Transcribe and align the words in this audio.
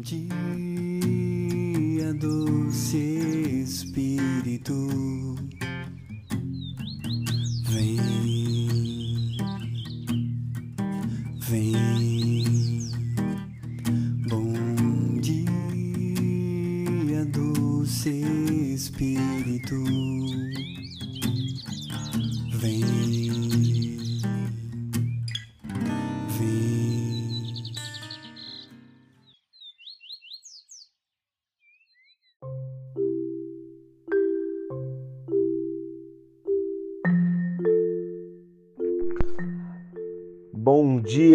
dia, 0.00 0.24
doce 2.14 2.96
Espírito, 3.62 5.29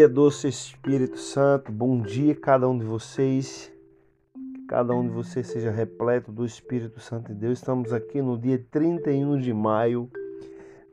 dia, 0.06 0.10
doce 0.10 0.48
Espírito 0.48 1.18
Santo. 1.18 1.72
Bom 1.72 2.00
dia, 2.00 2.36
cada 2.36 2.70
um 2.70 2.78
de 2.78 2.86
vocês. 2.86 3.72
Que 4.54 4.62
cada 4.68 4.94
um 4.94 5.02
de 5.02 5.10
vocês 5.10 5.48
seja 5.48 5.72
repleto 5.72 6.32
do 6.32 6.46
Espírito 6.46 7.00
Santo 7.00 7.34
de 7.34 7.40
Deus. 7.40 7.58
Estamos 7.58 7.92
aqui 7.92 8.22
no 8.22 8.38
dia 8.38 8.64
31 8.70 9.40
de 9.40 9.52
maio, 9.52 10.10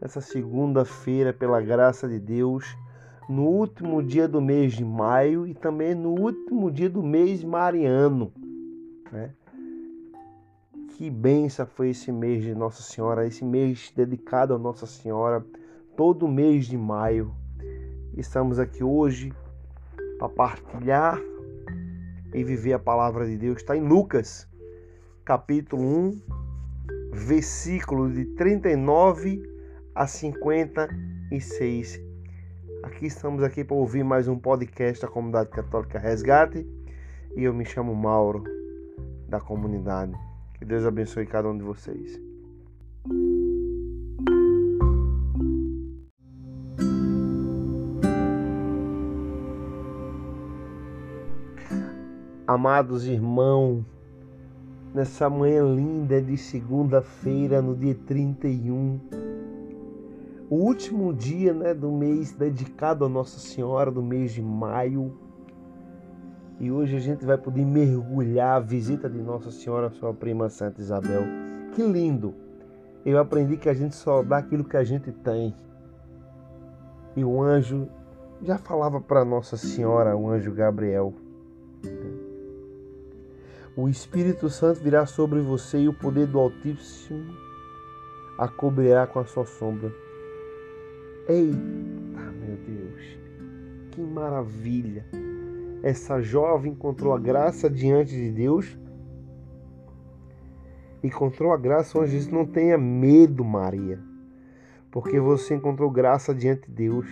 nessa 0.00 0.22
segunda-feira, 0.22 1.30
pela 1.30 1.60
graça 1.60 2.08
de 2.08 2.18
Deus, 2.18 2.74
no 3.28 3.42
último 3.42 4.02
dia 4.02 4.26
do 4.26 4.40
mês 4.40 4.72
de 4.72 4.84
maio 4.84 5.46
e 5.46 5.52
também 5.52 5.94
no 5.94 6.18
último 6.18 6.70
dia 6.70 6.88
do 6.88 7.02
mês 7.02 7.44
mariano. 7.44 8.32
Né? 9.10 9.30
Que 10.96 11.10
benção 11.10 11.66
foi 11.66 11.90
esse 11.90 12.10
mês 12.10 12.42
de 12.42 12.54
Nossa 12.54 12.82
Senhora, 12.82 13.26
esse 13.26 13.44
mês 13.44 13.92
dedicado 13.94 14.54
a 14.54 14.58
Nossa 14.58 14.86
Senhora, 14.86 15.44
todo 15.96 16.26
mês 16.26 16.66
de 16.66 16.78
maio. 16.78 17.41
Estamos 18.16 18.58
aqui 18.58 18.84
hoje 18.84 19.32
para 20.18 20.28
partilhar 20.28 21.18
e 22.34 22.44
viver 22.44 22.74
a 22.74 22.78
palavra 22.78 23.24
de 23.24 23.38
Deus. 23.38 23.56
Está 23.56 23.74
em 23.74 23.80
Lucas, 23.80 24.46
capítulo 25.24 25.82
1, 25.82 26.20
versículos 27.10 28.14
de 28.14 28.26
39 28.34 29.42
a 29.94 30.06
56. 30.06 32.00
Aqui 32.82 33.06
estamos 33.06 33.42
aqui 33.42 33.64
para 33.64 33.76
ouvir 33.76 34.04
mais 34.04 34.28
um 34.28 34.38
podcast 34.38 35.00
da 35.00 35.08
Comunidade 35.08 35.48
Católica 35.48 35.98
Resgate 35.98 36.68
e 37.34 37.44
eu 37.44 37.54
me 37.54 37.64
chamo 37.64 37.94
Mauro 37.94 38.44
da 39.26 39.40
comunidade. 39.40 40.12
Que 40.58 40.66
Deus 40.66 40.84
abençoe 40.84 41.24
cada 41.24 41.48
um 41.48 41.56
de 41.56 41.64
vocês. 41.64 42.31
Amados 52.54 53.06
irmãos, 53.06 53.82
nessa 54.94 55.30
manhã 55.30 55.64
linda 55.64 56.20
de 56.20 56.36
segunda-feira, 56.36 57.62
no 57.62 57.74
dia 57.74 57.94
31, 57.94 59.00
o 60.50 60.56
último 60.56 61.14
dia 61.14 61.54
né, 61.54 61.72
do 61.72 61.90
mês 61.90 62.32
dedicado 62.32 63.06
a 63.06 63.08
Nossa 63.08 63.38
Senhora, 63.38 63.90
do 63.90 64.02
mês 64.02 64.32
de 64.32 64.42
maio. 64.42 65.16
E 66.60 66.70
hoje 66.70 66.94
a 66.94 67.00
gente 67.00 67.24
vai 67.24 67.38
poder 67.38 67.64
mergulhar 67.64 68.58
a 68.58 68.60
visita 68.60 69.08
de 69.08 69.22
Nossa 69.22 69.50
Senhora, 69.50 69.88
sua 69.88 70.12
prima 70.12 70.50
Santa 70.50 70.78
Isabel. 70.78 71.22
Que 71.74 71.82
lindo! 71.82 72.34
Eu 73.02 73.18
aprendi 73.18 73.56
que 73.56 73.70
a 73.70 73.74
gente 73.74 73.94
só 73.94 74.22
dá 74.22 74.36
aquilo 74.36 74.62
que 74.62 74.76
a 74.76 74.84
gente 74.84 75.10
tem. 75.10 75.56
E 77.16 77.24
o 77.24 77.40
anjo 77.40 77.88
já 78.42 78.58
falava 78.58 79.00
para 79.00 79.24
Nossa 79.24 79.56
Senhora, 79.56 80.14
o 80.14 80.28
anjo 80.28 80.52
Gabriel. 80.52 81.14
O 83.74 83.88
Espírito 83.88 84.50
Santo 84.50 84.80
virá 84.82 85.06
sobre 85.06 85.40
você 85.40 85.78
e 85.78 85.88
o 85.88 85.94
poder 85.94 86.26
do 86.26 86.38
Altíssimo 86.38 87.34
a 88.36 88.46
cobrirá 88.46 89.06
com 89.06 89.18
a 89.18 89.24
sua 89.24 89.46
sombra. 89.46 89.90
Eita, 91.26 92.20
meu 92.38 92.56
Deus, 92.66 93.18
que 93.90 94.02
maravilha! 94.02 95.06
Essa 95.82 96.20
jovem 96.20 96.72
encontrou 96.72 97.14
a 97.14 97.18
graça 97.18 97.70
diante 97.70 98.12
de 98.14 98.30
Deus. 98.30 98.76
Encontrou 101.02 101.50
a 101.50 101.56
graça 101.56 101.98
onde 101.98 102.10
diz: 102.10 102.28
Não 102.28 102.44
tenha 102.44 102.76
medo, 102.76 103.42
Maria, 103.42 103.98
porque 104.90 105.18
você 105.18 105.54
encontrou 105.54 105.90
graça 105.90 106.34
diante 106.34 106.68
de 106.68 106.74
Deus. 106.74 107.06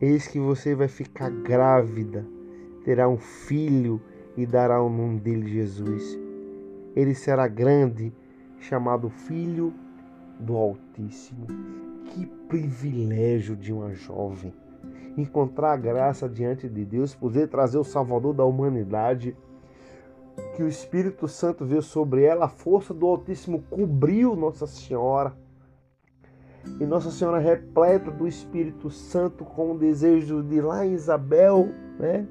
Eis 0.00 0.26
que 0.26 0.40
você 0.40 0.74
vai 0.74 0.88
ficar 0.88 1.30
grávida 1.30 2.33
terá 2.84 3.08
um 3.08 3.18
filho 3.18 4.00
e 4.36 4.46
dará 4.46 4.82
o 4.82 4.88
nome 4.88 5.18
dele 5.18 5.48
Jesus. 5.48 6.18
Ele 6.94 7.14
será 7.14 7.48
grande, 7.48 8.12
chamado 8.60 9.08
Filho 9.08 9.72
do 10.38 10.56
Altíssimo. 10.56 11.46
Que 12.06 12.26
privilégio 12.26 13.56
de 13.56 13.72
uma 13.72 13.92
jovem 13.94 14.52
encontrar 15.16 15.72
a 15.72 15.76
graça 15.76 16.28
diante 16.28 16.68
de 16.68 16.84
Deus, 16.84 17.14
poder 17.14 17.48
trazer 17.48 17.78
o 17.78 17.84
Salvador 17.84 18.34
da 18.34 18.44
humanidade. 18.44 19.36
Que 20.56 20.62
o 20.62 20.68
Espírito 20.68 21.28
Santo 21.28 21.64
veio 21.64 21.82
sobre 21.82 22.24
ela, 22.24 22.46
a 22.46 22.48
força 22.48 22.92
do 22.92 23.06
Altíssimo 23.06 23.62
cobriu 23.70 24.34
Nossa 24.34 24.66
Senhora. 24.66 25.32
E 26.80 26.84
Nossa 26.84 27.10
Senhora 27.10 27.38
repleta 27.38 28.10
do 28.10 28.26
Espírito 28.26 28.90
Santo 28.90 29.44
com 29.44 29.72
o 29.72 29.78
desejo 29.78 30.42
de 30.42 30.60
lá 30.60 30.84
em 30.84 30.94
Isabel, 30.94 31.68
né? 31.98 32.26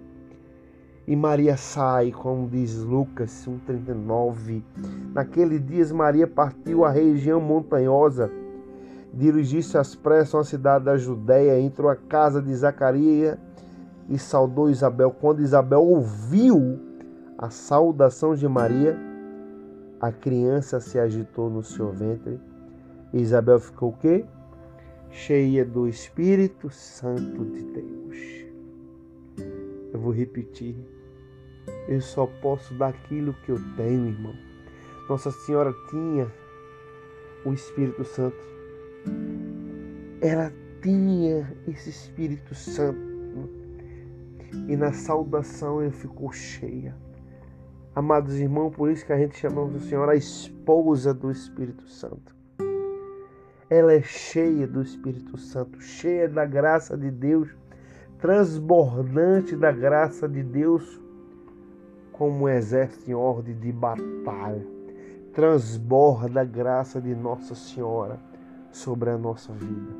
E 1.05 1.15
Maria 1.15 1.57
sai, 1.57 2.11
como 2.11 2.47
diz 2.47 2.77
Lucas 2.77 3.45
1,39. 3.45 4.63
Naquele 5.13 5.59
dias 5.59 5.91
Maria 5.91 6.25
partiu 6.25 6.85
à 6.85 6.89
região 6.89 7.41
montanhosa, 7.41 8.31
dirigiu-se 9.13 9.77
às 9.77 9.95
pressas 9.95 10.35
à 10.35 10.43
cidade 10.43 10.85
da 10.85 10.95
Judéia, 10.95 11.59
entrou 11.59 11.89
à 11.89 11.95
casa 11.95 12.41
de 12.41 12.55
Zacarias 12.55 13.37
e 14.07 14.17
saudou 14.17 14.69
Isabel. 14.69 15.11
Quando 15.11 15.41
Isabel 15.41 15.81
ouviu 15.81 16.79
a 17.37 17.49
saudação 17.49 18.33
de 18.33 18.47
Maria, 18.47 18.97
a 19.99 20.11
criança 20.11 20.79
se 20.79 20.97
agitou 20.97 21.49
no 21.49 21.63
seu 21.63 21.91
ventre. 21.91 22.39
E 23.11 23.21
Isabel 23.21 23.59
ficou 23.59 23.89
o 23.89 23.97
quê? 23.97 24.25
Cheia 25.09 25.65
do 25.65 25.87
Espírito 25.87 26.69
Santo 26.69 27.45
de 27.45 27.61
Deus. 27.61 28.42
Eu 29.93 29.99
vou 29.99 30.11
repetir. 30.11 30.75
Eu 31.87 32.01
só 32.01 32.25
posso 32.25 32.73
dar 32.73 32.89
aquilo 32.89 33.33
que 33.45 33.51
eu 33.51 33.59
tenho, 33.77 34.07
irmão. 34.07 34.35
Nossa 35.07 35.31
Senhora 35.31 35.71
tinha 35.89 36.29
o 37.45 37.53
Espírito 37.53 38.03
Santo. 38.03 38.37
Ela 40.19 40.51
tinha 40.81 41.55
esse 41.67 41.91
Espírito 41.91 42.55
Santo. 42.55 43.13
E 44.67 44.75
na 44.75 44.91
saudação 44.91 45.81
ele 45.81 45.91
ficou 45.91 46.31
cheia. 46.31 46.95
Amados 47.95 48.39
irmãos, 48.39 48.75
por 48.75 48.89
isso 48.89 49.05
que 49.05 49.13
a 49.13 49.17
gente 49.17 49.37
chama 49.37 49.65
Nossa 49.65 49.79
Senhora 49.85 50.13
a 50.13 50.15
esposa 50.15 51.13
do 51.13 51.29
Espírito 51.29 51.87
Santo. 51.87 52.35
Ela 53.69 53.93
é 53.93 54.01
cheia 54.01 54.67
do 54.67 54.81
Espírito 54.81 55.37
Santo, 55.37 55.79
cheia 55.79 56.27
da 56.27 56.45
graça 56.45 56.97
de 56.97 57.11
Deus 57.11 57.55
transbordante 58.23 59.53
da 59.53 59.69
graça 59.69 60.29
de 60.29 60.41
Deus, 60.41 60.97
como 62.13 62.45
um 62.45 62.47
exército 62.47 63.11
em 63.11 63.13
ordem 63.13 63.53
de 63.53 63.69
batalha. 63.69 64.65
Transborda 65.33 66.39
a 66.39 66.45
graça 66.45 67.01
de 67.01 67.13
Nossa 67.13 67.53
Senhora 67.53 68.17
sobre 68.71 69.09
a 69.09 69.17
nossa 69.17 69.51
vida. 69.51 69.91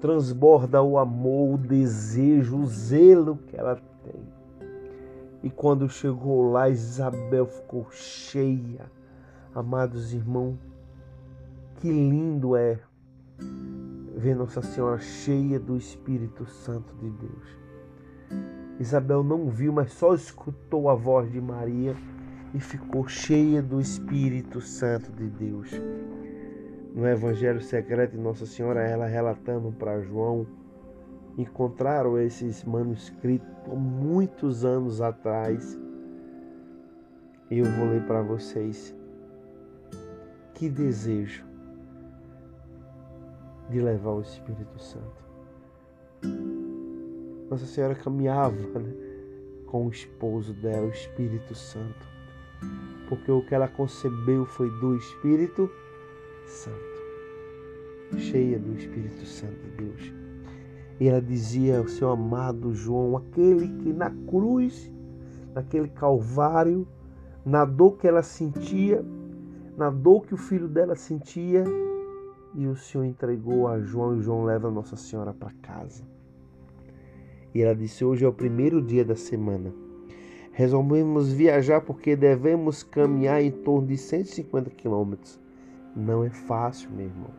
Transborda 0.00 0.80
o 0.80 0.96
amor, 0.96 1.54
o 1.54 1.58
desejo, 1.58 2.56
o 2.56 2.66
zelo 2.68 3.36
que 3.48 3.56
ela 3.56 3.82
tem. 4.04 4.22
E 5.42 5.50
quando 5.50 5.88
chegou 5.88 6.52
lá, 6.52 6.68
Isabel 6.70 7.46
ficou 7.46 7.88
cheia. 7.90 8.86
Amados 9.52 10.14
irmãos, 10.14 10.56
que 11.80 11.90
lindo 11.90 12.54
é 12.54 12.78
ver 14.16 14.34
Nossa 14.34 14.62
Senhora 14.62 14.98
cheia 14.98 15.60
do 15.60 15.76
Espírito 15.76 16.46
Santo 16.46 16.94
de 16.96 17.10
Deus. 17.10 17.58
Isabel 18.80 19.22
não 19.22 19.50
viu, 19.50 19.72
mas 19.72 19.92
só 19.92 20.14
escutou 20.14 20.88
a 20.88 20.94
voz 20.94 21.30
de 21.30 21.40
Maria 21.40 21.94
e 22.54 22.58
ficou 22.58 23.06
cheia 23.06 23.62
do 23.62 23.78
Espírito 23.78 24.60
Santo 24.60 25.12
de 25.12 25.28
Deus. 25.28 25.70
No 26.94 27.06
Evangelho 27.06 27.60
secreto 27.60 28.12
de 28.12 28.18
Nossa 28.18 28.46
Senhora, 28.46 28.82
ela 28.82 29.06
relatando 29.06 29.70
para 29.72 30.00
João 30.00 30.46
encontraram 31.36 32.18
esses 32.18 32.64
manuscritos 32.64 33.46
muitos 33.74 34.64
anos 34.64 35.02
atrás. 35.02 35.78
Eu 37.50 37.66
vou 37.66 37.90
ler 37.90 38.06
para 38.06 38.22
vocês. 38.22 38.96
Que 40.54 40.70
desejo 40.70 41.44
de 43.70 43.80
levar 43.80 44.12
o 44.12 44.20
Espírito 44.20 44.78
Santo. 44.78 45.26
Nossa 47.50 47.66
Senhora 47.66 47.94
caminhava 47.94 48.56
né, 48.78 48.92
com 49.66 49.86
o 49.86 49.90
esposo 49.90 50.52
dela, 50.54 50.86
o 50.86 50.90
Espírito 50.90 51.54
Santo, 51.54 52.06
porque 53.08 53.30
o 53.30 53.42
que 53.42 53.54
ela 53.54 53.68
concebeu 53.68 54.44
foi 54.44 54.68
do 54.80 54.96
Espírito 54.96 55.70
Santo, 56.46 56.76
cheia 58.18 58.58
do 58.58 58.74
Espírito 58.74 59.24
Santo 59.24 59.56
de 59.62 59.84
Deus. 59.84 60.12
E 60.98 61.08
ela 61.08 61.20
dizia 61.20 61.78
ao 61.78 61.88
seu 61.88 62.10
amado 62.10 62.74
João, 62.74 63.16
aquele 63.16 63.68
que 63.82 63.92
na 63.92 64.10
cruz, 64.10 64.90
naquele 65.54 65.88
calvário, 65.88 66.88
na 67.44 67.64
dor 67.64 67.98
que 67.98 68.08
ela 68.08 68.22
sentia, 68.22 69.04
na 69.76 69.90
dor 69.90 70.26
que 70.26 70.34
o 70.34 70.38
filho 70.38 70.66
dela 70.66 70.96
sentia, 70.96 71.64
e 72.56 72.66
o 72.66 72.74
Senhor 72.74 73.04
entregou 73.04 73.68
a 73.68 73.78
João 73.78 74.16
e 74.16 74.22
João 74.22 74.44
leva 74.44 74.70
Nossa 74.70 74.96
Senhora 74.96 75.34
para 75.34 75.52
casa. 75.60 76.02
E 77.54 77.60
ela 77.60 77.74
disse: 77.74 78.04
Hoje 78.04 78.24
é 78.24 78.28
o 78.28 78.32
primeiro 78.32 78.80
dia 78.80 79.04
da 79.04 79.14
semana. 79.14 79.72
Resolvemos 80.52 81.30
viajar 81.30 81.82
porque 81.82 82.16
devemos 82.16 82.82
caminhar 82.82 83.42
em 83.42 83.50
torno 83.50 83.88
de 83.88 83.98
150 83.98 84.70
quilômetros. 84.70 85.38
Não 85.94 86.24
é 86.24 86.30
fácil, 86.30 86.90
meu 86.90 87.06
irmão. 87.06 87.30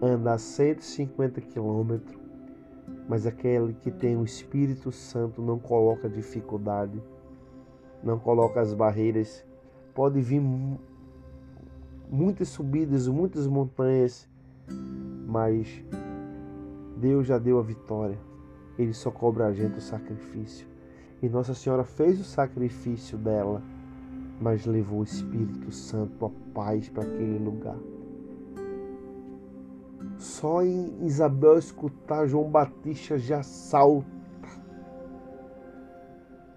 Andar 0.00 0.38
150 0.38 1.40
quilômetros, 1.40 2.20
mas 3.08 3.26
aquele 3.26 3.72
que 3.74 3.90
tem 3.90 4.16
o 4.16 4.24
Espírito 4.24 4.92
Santo 4.92 5.42
não 5.42 5.58
coloca 5.58 6.08
dificuldade, 6.08 7.02
não 8.04 8.20
coloca 8.20 8.60
as 8.60 8.72
barreiras. 8.72 9.44
Pode 9.94 10.20
vir 10.20 10.40
muitas 12.12 12.48
subidas, 12.48 13.08
muitas 13.08 13.46
montanhas, 13.46 14.28
mas 15.26 15.82
Deus 16.98 17.26
já 17.26 17.38
deu 17.38 17.58
a 17.58 17.62
vitória. 17.62 18.18
Ele 18.78 18.92
só 18.92 19.10
cobra 19.10 19.46
a 19.46 19.52
gente 19.52 19.78
o 19.78 19.80
sacrifício. 19.80 20.66
E 21.22 21.28
Nossa 21.28 21.54
Senhora 21.54 21.84
fez 21.84 22.20
o 22.20 22.24
sacrifício 22.24 23.16
dela, 23.16 23.62
mas 24.38 24.66
levou 24.66 25.00
o 25.00 25.04
Espírito 25.04 25.72
Santo, 25.72 26.26
a 26.26 26.30
paz 26.52 26.88
para 26.90 27.02
aquele 27.02 27.38
lugar. 27.38 27.78
Só 30.18 30.62
em 30.62 31.06
Isabel 31.06 31.58
escutar 31.58 32.26
João 32.26 32.50
Batista 32.50 33.16
já 33.18 33.42
salta. 33.42 34.06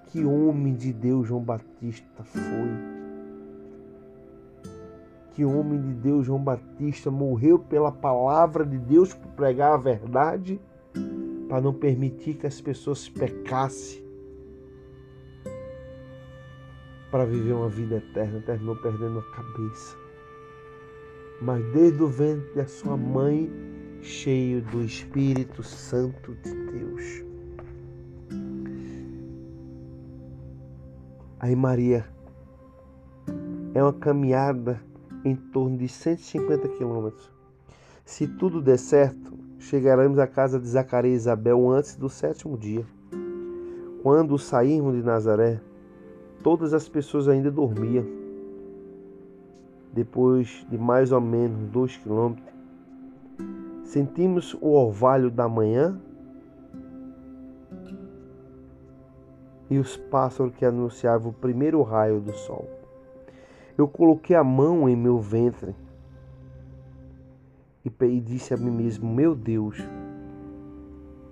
Que 0.07 0.25
homem 0.25 0.75
de 0.75 0.91
Deus 0.91 1.27
João 1.27 1.41
Batista 1.41 2.23
foi 2.23 2.94
que 5.35 5.43
o 5.43 5.59
homem 5.59 5.81
de 5.81 5.93
Deus 5.95 6.25
João 6.25 6.41
Batista 6.41 7.11
morreu 7.11 7.59
pela 7.59 7.91
palavra 7.91 8.65
de 8.65 8.77
Deus 8.77 9.13
para 9.13 9.29
pregar 9.31 9.73
a 9.73 9.77
verdade, 9.77 10.59
para 11.49 11.59
não 11.59 11.73
permitir 11.73 12.35
que 12.35 12.47
as 12.47 12.61
pessoas 12.61 13.09
pecassem, 13.09 14.01
para 17.11 17.25
viver 17.25 17.51
uma 17.51 17.67
vida 17.67 17.97
eterna, 17.97 18.41
terminou 18.45 18.77
perdendo 18.77 19.19
a 19.19 19.35
cabeça. 19.35 19.97
Mas 21.41 21.65
desde 21.73 22.01
o 22.01 22.07
ventre 22.07 22.55
da 22.55 22.65
sua 22.65 22.95
mãe, 22.95 23.51
cheio 24.01 24.61
do 24.61 24.83
Espírito 24.83 25.61
Santo 25.63 26.33
de 26.35 26.53
Deus. 26.71 27.25
Aí 31.41 31.55
Maria 31.57 32.05
é 33.73 33.83
uma 33.83 33.91
caminhada 33.91 34.81
em 35.25 35.35
torno 35.35 35.75
de 35.75 35.87
150 35.89 36.69
quilômetros. 36.69 37.33
Se 38.05 38.27
tudo 38.27 38.61
der 38.61 38.77
certo, 38.77 39.33
chegaremos 39.57 40.19
à 40.19 40.27
casa 40.27 40.59
de 40.59 40.67
Zacarias 40.67 41.13
e 41.13 41.17
Isabel 41.17 41.67
antes 41.71 41.95
do 41.95 42.07
sétimo 42.07 42.55
dia. 42.55 42.85
Quando 44.03 44.37
sairmos 44.37 44.95
de 44.95 45.01
Nazaré, 45.01 45.59
todas 46.43 46.75
as 46.75 46.87
pessoas 46.87 47.27
ainda 47.27 47.49
dormiam. 47.49 48.05
Depois 49.91 50.63
de 50.69 50.77
mais 50.77 51.11
ou 51.11 51.19
menos 51.19 51.71
dois 51.71 51.97
quilômetros, 51.97 52.53
sentimos 53.83 54.53
o 54.61 54.69
orvalho 54.69 55.31
da 55.31 55.49
manhã 55.49 55.99
e 59.69 59.79
os 59.79 59.97
pássaros 59.97 60.53
que 60.53 60.65
anunciavam 60.65 61.31
o 61.31 61.33
primeiro 61.33 61.81
raio 61.81 62.19
do 62.19 62.33
sol. 62.33 62.84
Eu 63.77 63.89
coloquei 63.89 64.35
a 64.35 64.43
mão 64.43 64.87
em 64.87 64.95
meu 64.95 65.19
ventre 65.19 65.75
e 67.83 68.19
disse 68.21 68.53
a 68.53 68.57
mim 68.57 68.71
mesmo: 68.71 69.13
Meu 69.13 69.35
Deus, 69.35 69.77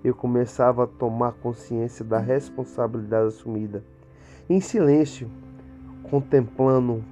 eu 0.04 0.14
começava 0.14 0.84
a 0.84 0.86
tomar 0.86 1.32
consciência 1.32 2.04
da 2.04 2.18
responsabilidade 2.18 3.28
assumida. 3.28 3.82
Em 4.48 4.60
silêncio, 4.60 5.30
contemplando 6.02 7.02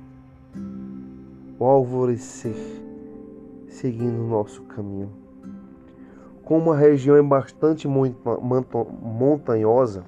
o 1.58 1.64
alvorecer, 1.64 2.55
seguindo 3.69 4.20
o 4.20 4.28
nosso 4.28 4.62
caminho. 4.64 5.11
Como 6.44 6.73
a 6.73 6.76
região 6.76 7.17
é 7.17 7.23
bastante 7.23 7.88
montanhosa, 7.88 10.05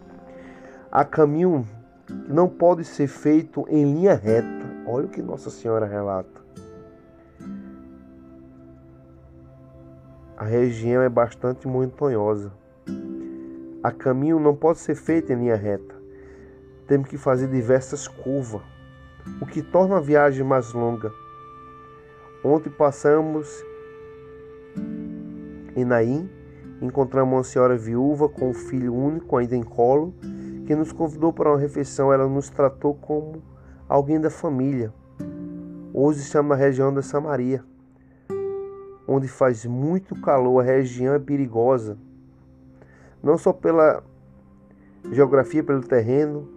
há 0.93 1.03
caminho 1.03 1.67
que 2.07 2.13
não 2.31 2.47
pode 2.47 2.85
ser 2.85 3.07
feito 3.07 3.65
em 3.71 3.85
linha 3.85 4.15
reta 4.15 4.64
Olha 4.87 5.07
o 5.07 5.09
que 5.09 5.23
Nossa 5.23 5.49
Senhora 5.49 5.87
relata. 5.87 6.45
A 10.37 10.45
região 10.45 11.03
é 11.03 11.09
bastante 11.09 11.67
montanhosa. 11.67 12.53
A 13.83 13.91
caminho 13.91 14.39
não 14.39 14.55
pode 14.55 14.81
ser 14.81 14.95
feito 14.95 15.33
em 15.33 15.37
linha 15.37 15.57
reta. 15.57 15.95
Temos 16.87 17.09
que 17.09 17.17
fazer 17.17 17.49
diversas 17.49 18.07
curvas, 18.07 18.61
o 19.41 19.47
que 19.47 19.63
torna 19.63 19.97
a 19.97 20.01
viagem 20.01 20.45
mais 20.45 20.73
longa. 20.75 21.11
Ontem 22.45 22.69
passamos 22.69 23.65
em 25.75 25.85
Naim, 25.85 26.29
encontramos 26.83 27.33
uma 27.33 27.45
senhora 27.45 27.77
viúva 27.77 28.29
com 28.29 28.51
um 28.51 28.55
filho 28.55 28.95
único 28.95 29.37
ainda 29.37 29.57
em 29.57 29.63
colo, 29.63 30.15
que 30.67 30.75
nos 30.75 30.93
convidou 30.93 31.33
para 31.33 31.51
uma 31.51 31.59
refeição. 31.59 32.13
Ela 32.13 32.29
nos 32.29 32.51
tratou 32.51 32.95
como 32.95 33.43
alguém 33.95 34.21
da 34.21 34.29
família. 34.29 34.93
Hoje 35.93 36.19
estamos 36.19 36.51
na 36.51 36.57
região 36.57 36.93
da 36.93 37.01
Samaria, 37.01 37.63
onde 39.07 39.29
faz 39.29 39.65
muito 39.65 40.21
calor, 40.21 40.59
a 40.59 40.65
região 40.65 41.15
é 41.15 41.19
perigosa, 41.21 41.97
não 43.23 43.39
só 43.39 43.53
pela 43.53 44.03
geografia, 45.13 45.63
pelo 45.63 45.81
terreno, 45.81 46.49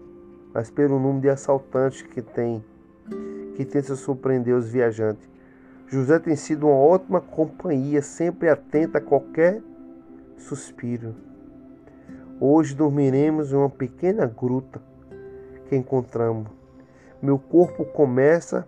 mas 0.52 0.72
pelo 0.72 0.98
número 0.98 1.22
de 1.22 1.30
assaltantes 1.30 2.02
que 2.02 2.24
tem, 2.24 2.66
que 3.54 3.64
tenta 3.64 3.96
surpreender 3.96 4.56
os 4.56 4.68
viajantes. 4.72 5.30
José 5.86 6.18
tem 6.18 6.36
sido 6.36 6.66
uma 6.66 6.76
ótima 6.76 7.22
companhia, 7.22 8.02
sempre 8.02 8.50
atenta 8.50 8.98
a 8.98 9.02
qualquer 9.02 9.62
suspiro. 10.40 11.14
Hoje 12.40 12.74
dormiremos 12.74 13.54
em 13.54 13.58
uma 13.58 13.70
pequena 13.70 14.26
gruta 14.26 14.82
que 15.70 15.76
encontramos 15.76 16.57
meu 17.22 17.40
corpo 17.40 17.84
começa 17.84 18.68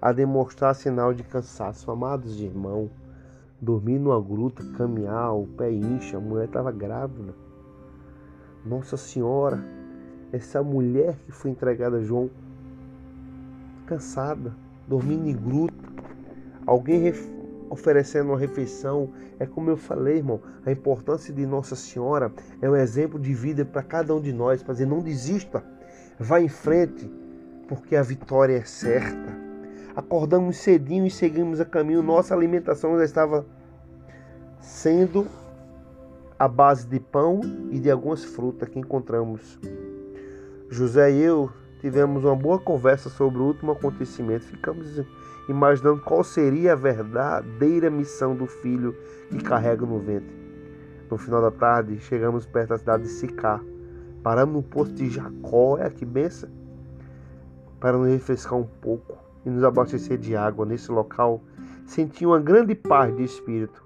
a 0.00 0.12
demonstrar 0.12 0.74
sinal 0.74 1.14
de 1.14 1.22
cansaço. 1.22 1.90
Amados 1.90 2.40
irmãos, 2.40 2.90
dormir 3.60 3.98
numa 3.98 4.20
gruta, 4.20 4.64
caminhar, 4.76 5.34
o 5.34 5.46
pé 5.46 5.70
incha, 5.70 6.16
a 6.16 6.20
mulher 6.20 6.46
estava 6.46 6.72
grávida. 6.72 7.34
Nossa 8.64 8.96
Senhora, 8.96 9.64
essa 10.32 10.62
mulher 10.62 11.16
que 11.24 11.30
foi 11.30 11.50
entregada 11.50 11.98
a 11.98 12.02
João, 12.02 12.28
cansada, 13.86 14.52
dormindo 14.88 15.28
em 15.28 15.36
gruta, 15.36 15.74
alguém 16.66 17.12
oferecendo 17.70 18.30
uma 18.30 18.38
refeição. 18.38 19.10
É 19.38 19.46
como 19.46 19.70
eu 19.70 19.76
falei, 19.76 20.16
irmão, 20.16 20.40
a 20.64 20.72
importância 20.72 21.32
de 21.32 21.46
Nossa 21.46 21.76
Senhora 21.76 22.32
é 22.60 22.68
um 22.68 22.74
exemplo 22.74 23.18
de 23.18 23.32
vida 23.32 23.64
para 23.64 23.82
cada 23.82 24.12
um 24.14 24.20
de 24.20 24.32
nós, 24.32 24.62
para 24.62 24.72
dizer, 24.72 24.86
não 24.86 25.00
desista, 25.00 25.62
vá 26.18 26.40
em 26.40 26.48
frente, 26.48 27.08
porque 27.68 27.96
a 27.96 28.02
vitória 28.02 28.56
é 28.56 28.64
certa. 28.64 29.36
Acordamos 29.94 30.58
cedinho 30.58 31.06
e 31.06 31.10
seguimos 31.10 31.60
a 31.60 31.64
caminho. 31.64 32.02
Nossa 32.02 32.34
alimentação 32.34 32.96
já 32.98 33.04
estava 33.04 33.46
sendo 34.60 35.26
a 36.38 36.46
base 36.46 36.86
de 36.86 37.00
pão 37.00 37.40
e 37.70 37.78
de 37.78 37.90
algumas 37.90 38.24
frutas 38.24 38.68
que 38.68 38.78
encontramos. 38.78 39.58
José 40.68 41.12
e 41.12 41.22
eu 41.22 41.50
tivemos 41.80 42.24
uma 42.24 42.36
boa 42.36 42.58
conversa 42.58 43.08
sobre 43.08 43.38
o 43.38 43.44
último 43.44 43.72
acontecimento. 43.72 44.44
Ficamos 44.44 45.02
imaginando 45.48 46.02
qual 46.02 46.24
seria 46.24 46.72
a 46.72 46.76
verdadeira 46.76 47.88
missão 47.88 48.34
do 48.34 48.46
filho 48.46 48.94
que 49.30 49.42
carrega 49.42 49.86
no 49.86 49.98
ventre. 49.98 50.34
No 51.10 51.16
final 51.16 51.40
da 51.40 51.50
tarde, 51.50 51.98
chegamos 52.00 52.44
perto 52.44 52.70
da 52.70 52.78
cidade 52.78 53.04
de 53.04 53.08
Sicá. 53.10 53.60
Paramos 54.22 54.56
no 54.56 54.62
posto 54.62 54.94
de 54.94 55.08
Jacó, 55.08 55.78
é 55.78 55.88
que 55.88 56.04
benção, 56.04 56.50
para 57.80 57.96
nos 57.96 58.08
refrescar 58.08 58.58
um 58.58 58.66
pouco 58.66 59.16
e 59.44 59.50
nos 59.50 59.62
abastecer 59.62 60.18
de 60.18 60.36
água. 60.36 60.66
Nesse 60.66 60.90
local, 60.90 61.42
senti 61.84 62.26
uma 62.26 62.40
grande 62.40 62.74
paz 62.74 63.16
de 63.16 63.24
espírito, 63.24 63.84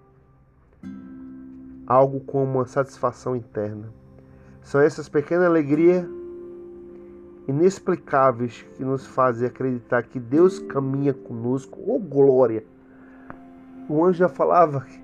algo 1.86 2.20
como 2.20 2.44
uma 2.44 2.66
satisfação 2.66 3.36
interna. 3.36 3.92
São 4.62 4.80
essas 4.80 5.08
pequenas 5.08 5.46
alegrias 5.46 6.06
inexplicáveis 7.48 8.64
que 8.74 8.84
nos 8.84 9.06
fazem 9.06 9.48
acreditar 9.48 10.02
que 10.04 10.20
Deus 10.20 10.58
caminha 10.58 11.12
conosco. 11.12 11.78
Oh, 11.86 11.98
glória! 11.98 12.64
O 13.88 14.04
anjo 14.04 14.18
já 14.18 14.28
falava 14.28 14.86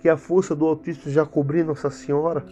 que 0.00 0.08
a 0.08 0.16
força 0.16 0.54
do 0.54 0.66
Altíssimo 0.66 1.12
já 1.12 1.26
cobriu 1.26 1.66
Nossa 1.66 1.90
Senhora. 1.90 2.44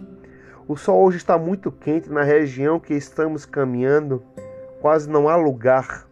O 0.69 0.77
sol 0.77 1.03
hoje 1.03 1.17
está 1.17 1.39
muito 1.39 1.73
quente 1.73 2.11
na 2.11 2.23
região 2.23 2.79
que 2.79 2.93
estamos 2.93 3.47
caminhando. 3.47 4.23
Quase 4.83 5.09
não 5.09 5.27
há 5.27 5.35
lugar 5.35 6.07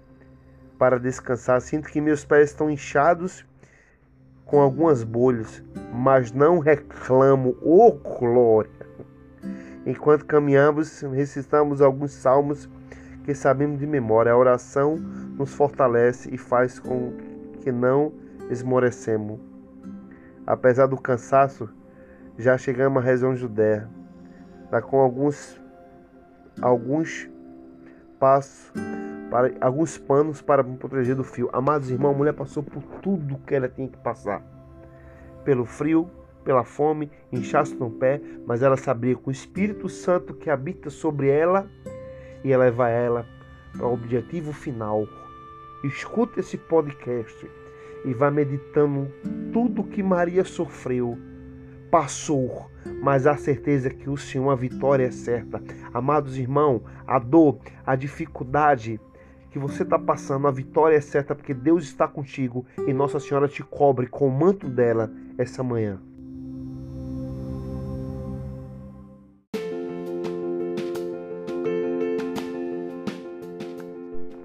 para 0.78 0.98
descansar. 0.98 1.60
Sinto 1.60 1.90
que 1.90 2.00
meus 2.00 2.24
pés 2.24 2.52
estão 2.52 2.70
inchados 2.70 3.44
com 4.46 4.58
algumas 4.58 5.04
bolhas, 5.04 5.62
mas 5.92 6.32
não 6.32 6.58
reclamo. 6.58 7.54
Oh, 7.60 7.92
glória! 7.92 8.70
Enquanto 9.84 10.24
caminhamos, 10.24 11.02
recitamos 11.02 11.82
alguns 11.82 12.12
salmos 12.12 12.66
que 13.24 13.34
sabemos 13.34 13.78
de 13.78 13.86
memória. 13.86 14.32
A 14.32 14.38
oração 14.38 14.96
nos 14.96 15.52
fortalece 15.52 16.34
e 16.34 16.38
faz 16.38 16.78
com 16.78 17.12
que 17.60 17.70
não 17.70 18.10
esmorecemos. 18.48 19.38
Apesar 20.46 20.86
do 20.86 20.96
cansaço, 20.96 21.68
já 22.38 22.56
chegamos 22.56 23.02
à 23.02 23.04
região 23.04 23.36
Judéia, 23.36 23.86
tá 24.70 24.82
com 24.82 25.00
alguns 25.00 25.60
alguns 26.60 27.28
passos 28.18 28.72
para 29.30 29.52
alguns 29.60 29.98
panos 29.98 30.40
para 30.40 30.62
proteger 30.62 31.14
do 31.14 31.24
frio. 31.24 31.50
Amados 31.52 31.90
irmãos, 31.90 32.14
a 32.14 32.18
mulher 32.18 32.32
passou 32.32 32.62
por 32.62 32.82
tudo 33.00 33.38
que 33.46 33.54
ela 33.54 33.68
tinha 33.68 33.88
que 33.88 33.98
passar. 33.98 34.42
Pelo 35.44 35.64
frio, 35.64 36.08
pela 36.44 36.64
fome, 36.64 37.10
inchaço 37.32 37.74
no 37.76 37.90
pé, 37.90 38.20
mas 38.46 38.62
ela 38.62 38.76
sabia 38.76 39.16
que 39.16 39.28
o 39.28 39.32
Espírito 39.32 39.88
Santo 39.88 40.32
que 40.32 40.48
habita 40.48 40.90
sobre 40.90 41.28
ela 41.28 41.68
ia 42.44 42.56
levar 42.56 42.88
ela 42.88 43.26
para 43.76 43.86
o 43.86 43.92
objetivo 43.92 44.52
final. 44.52 45.06
Escuta 45.84 46.40
esse 46.40 46.56
podcast 46.56 47.50
e 48.04 48.14
vá 48.14 48.30
meditando 48.30 49.10
tudo 49.52 49.84
que 49.84 50.02
Maria 50.02 50.44
sofreu, 50.44 51.18
passou, 51.96 52.66
mas 53.02 53.26
a 53.26 53.38
certeza 53.38 53.88
que 53.88 54.10
o 54.10 54.18
Senhor, 54.18 54.50
a 54.50 54.54
vitória 54.54 55.06
é 55.06 55.10
certa. 55.10 55.62
Amados 55.94 56.36
irmãos, 56.36 56.82
a 57.06 57.18
dor, 57.18 57.58
a 57.86 57.96
dificuldade 57.96 59.00
que 59.50 59.58
você 59.58 59.82
está 59.82 59.98
passando, 59.98 60.46
a 60.46 60.50
vitória 60.50 60.94
é 60.94 61.00
certa 61.00 61.34
porque 61.34 61.54
Deus 61.54 61.84
está 61.84 62.06
contigo 62.06 62.66
e 62.86 62.92
Nossa 62.92 63.18
Senhora 63.18 63.48
te 63.48 63.62
cobre 63.62 64.08
com 64.08 64.28
o 64.28 64.30
manto 64.30 64.68
dela 64.68 65.10
essa 65.38 65.62
manhã. 65.62 65.98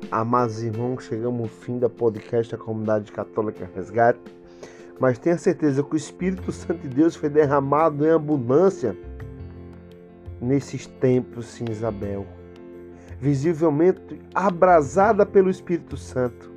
Amados 0.10 0.64
irmãos, 0.64 1.04
chegamos 1.04 1.42
ao 1.42 1.48
fim 1.50 1.80
da 1.80 1.90
podcast 1.90 2.50
da 2.50 2.58
Comunidade 2.58 3.12
Católica 3.12 3.70
Resgate. 3.76 4.41
Mas 5.02 5.18
tenha 5.18 5.36
certeza 5.36 5.82
que 5.82 5.96
o 5.96 5.98
Espírito 5.98 6.52
Santo 6.52 6.88
de 6.88 6.90
Deus 6.90 7.16
foi 7.16 7.28
derramado 7.28 8.06
em 8.06 8.12
abundância 8.12 8.96
nesses 10.40 10.86
tempos, 10.86 11.48
sim, 11.48 11.66
Isabel. 11.72 12.24
Visivelmente 13.20 14.22
abrasada 14.32 15.26
pelo 15.26 15.50
Espírito 15.50 15.98
Santo. 15.98 16.52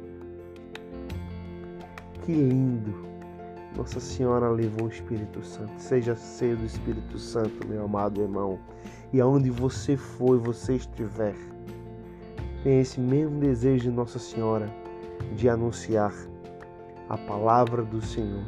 Que 2.20 2.32
lindo! 2.34 2.94
Nossa 3.78 3.98
Senhora 3.98 4.50
levou 4.50 4.88
o 4.88 4.90
Espírito 4.90 5.42
Santo. 5.42 5.72
Seja 5.78 6.14
cheio 6.14 6.58
do 6.58 6.66
Espírito 6.66 7.18
Santo, 7.18 7.66
meu 7.66 7.86
amado 7.86 8.20
irmão. 8.20 8.58
E 9.10 9.22
aonde 9.22 9.48
você 9.48 9.96
for 9.96 10.38
você 10.38 10.74
estiver 10.74 11.34
tem 12.62 12.80
esse 12.80 13.00
mesmo 13.00 13.40
desejo 13.40 13.84
de 13.84 13.90
Nossa 13.90 14.18
Senhora 14.18 14.70
de 15.34 15.48
anunciar 15.48 16.12
a 17.08 17.18
palavra 17.18 17.82
do 17.82 18.00
Senhor, 18.00 18.44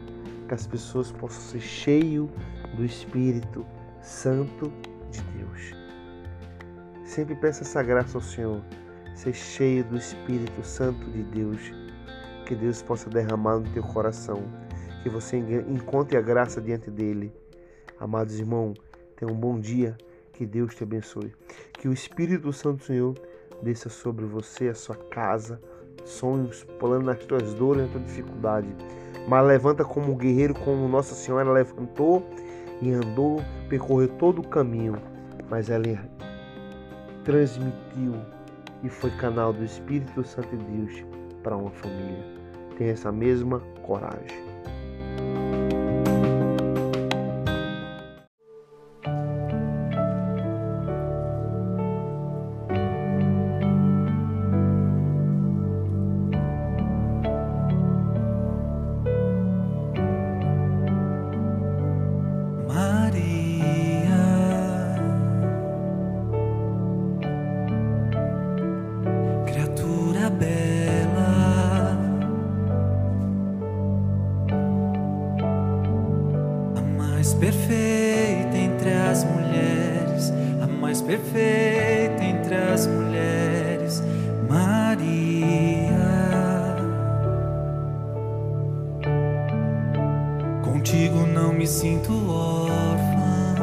que 0.48 0.54
as 0.54 0.66
pessoas 0.66 1.12
possam 1.12 1.40
ser 1.40 1.60
cheias 1.60 2.28
do 2.75 2.84
Espírito 2.84 3.66
Santo 4.00 4.72
de 5.10 5.20
Deus. 5.38 5.75
Sempre 7.04 7.34
peça 7.34 7.62
essa 7.62 7.82
graça 7.82 8.16
ao 8.18 8.22
Senhor, 8.22 8.62
ser 9.14 9.32
cheio 9.32 9.84
do 9.84 9.96
Espírito 9.96 10.62
Santo 10.64 11.10
de 11.10 11.22
Deus, 11.22 11.72
que 12.46 12.54
Deus 12.54 12.82
possa 12.82 13.08
derramar 13.10 13.58
no 13.58 13.68
teu 13.70 13.82
coração, 13.82 14.42
que 15.02 15.08
você 15.08 15.36
encontre 15.68 16.16
a 16.16 16.20
graça 16.20 16.60
diante 16.60 16.90
dele. 16.90 17.32
Amados 17.98 18.38
irmãos, 18.38 18.75
tenha 19.16 19.32
um 19.32 19.36
bom 19.36 19.58
dia, 19.58 19.96
que 20.32 20.44
Deus 20.44 20.75
te 20.75 20.82
abençoe. 20.82 21.32
Que 21.72 21.88
o 21.88 21.92
Espírito 21.92 22.52
Santo 22.52 22.78
do 22.78 22.84
Senhor 22.84 23.14
desça 23.62 23.88
sobre 23.88 24.26
você, 24.26 24.68
a 24.68 24.75
sua 24.75 24.96
casa, 24.96 25.60
sonhos, 26.08 26.64
planos 26.78 27.04
nas 27.04 27.18
tuas 27.25 27.54
dores, 27.54 27.82
na 27.82 27.88
tua 27.88 28.00
dificuldade. 28.00 28.68
Mas 29.28 29.46
levanta 29.46 29.84
como 29.84 30.14
guerreiro, 30.14 30.54
como 30.54 30.88
Nossa 30.88 31.14
Senhora 31.14 31.50
levantou 31.50 32.22
e 32.80 32.92
andou, 32.92 33.42
percorreu 33.68 34.08
todo 34.08 34.40
o 34.40 34.48
caminho, 34.48 34.96
mas 35.50 35.68
ela 35.68 35.98
transmitiu 37.25 38.14
e 38.82 38.88
foi 38.88 39.10
canal 39.12 39.52
do 39.52 39.64
Espírito 39.64 40.22
Santo 40.22 40.56
de 40.56 40.64
Deus 40.64 41.04
para 41.42 41.56
uma 41.56 41.70
família. 41.70 42.25
Tenha 42.78 42.92
essa 42.92 43.10
mesma 43.10 43.60
coragem. 43.82 44.55
Contigo 90.86 91.26
não 91.26 91.52
me 91.52 91.66
sinto 91.66 92.12
órfão. 92.30 93.56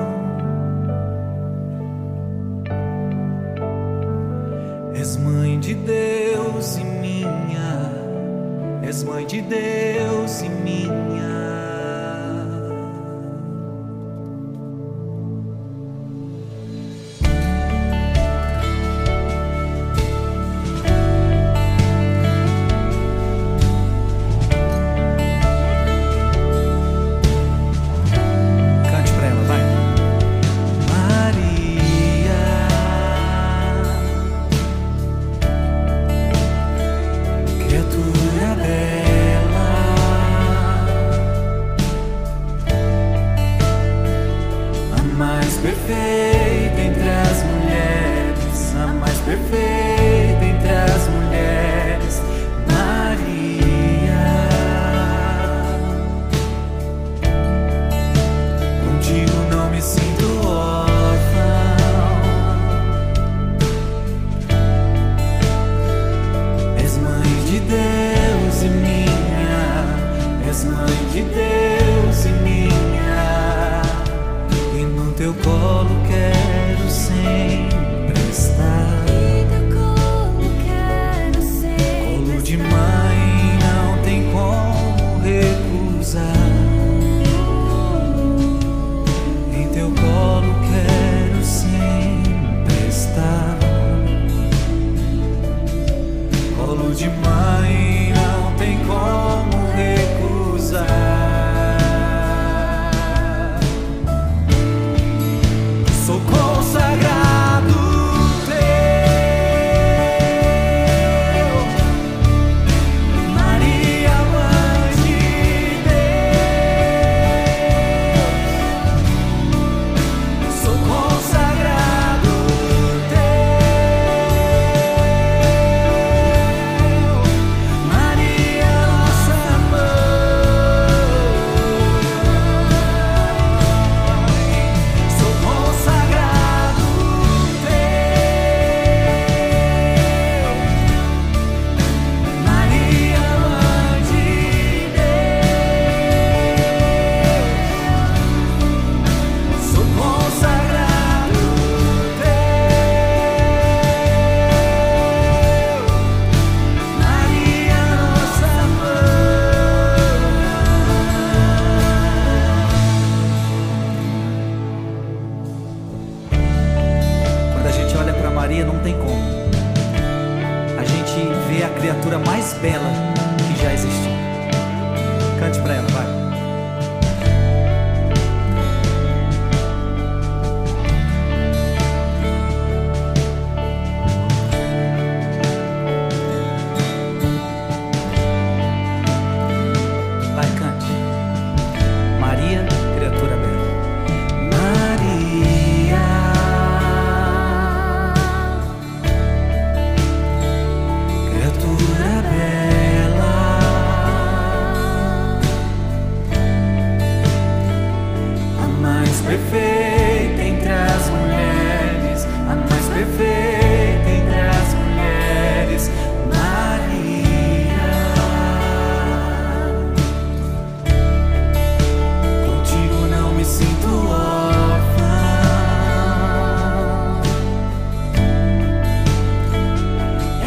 És 4.93 5.15
mãe 5.15 5.57
de 5.57 5.73
Deus 5.73 6.75
e 6.75 6.83
minha, 6.83 7.91
és 8.83 9.03
mãe 9.03 9.25
de 9.25 9.41
Deus 9.41 10.41
e 10.41 10.49
minha. 10.49 11.52
Baby. 45.87 46.32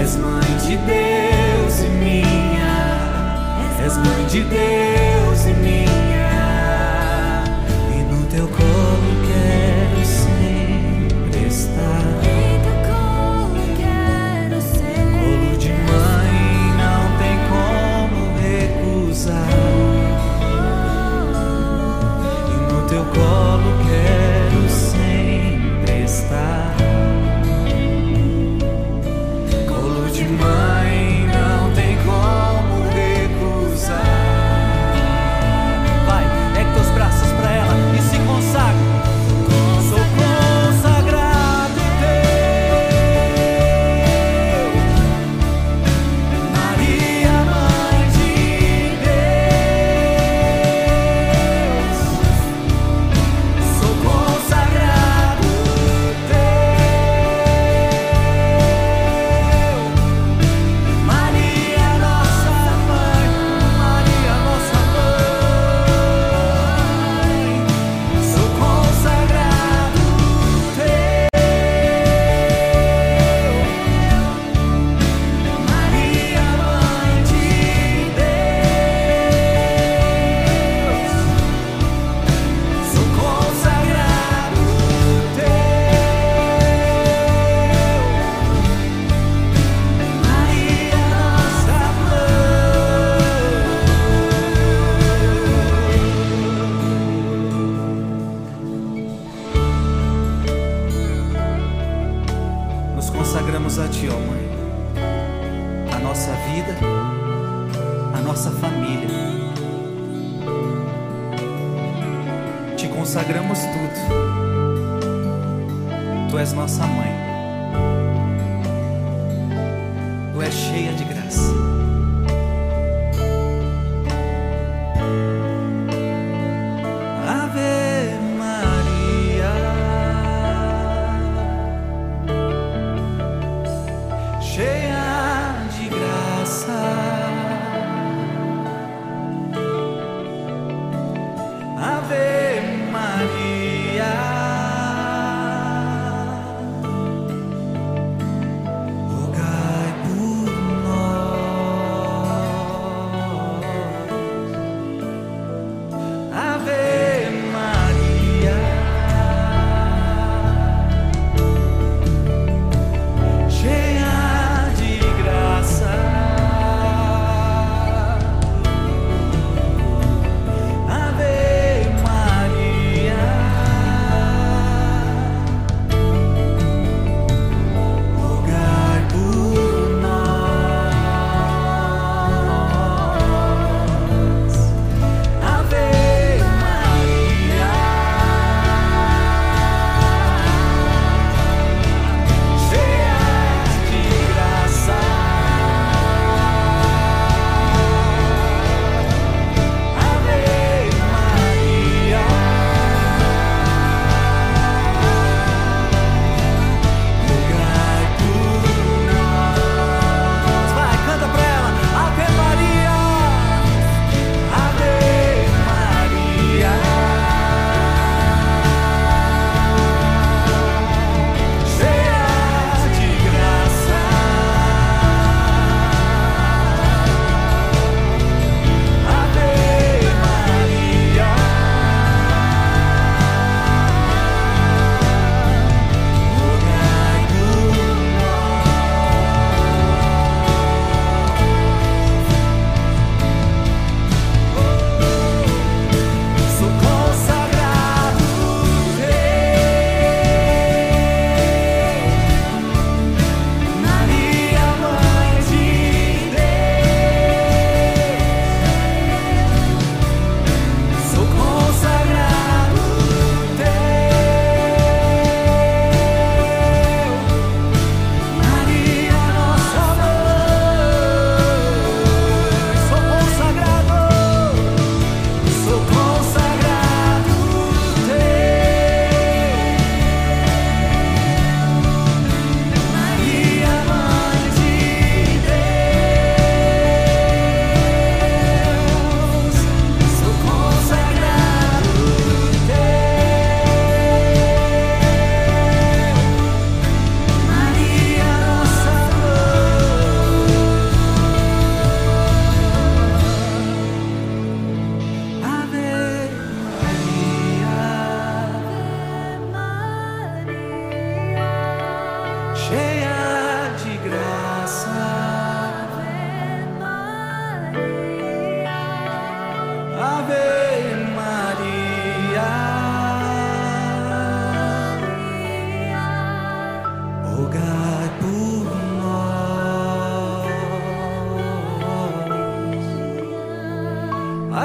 És 0.06 0.14
mãe 0.18 0.40
de 0.40 0.76
Deus 0.76 1.80
e 1.80 1.88
minha, 1.88 2.76
és 3.84 3.96
mãe 3.96 4.24
de 4.30 4.44
Deus. 4.44 5.15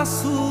passos. 0.01 0.50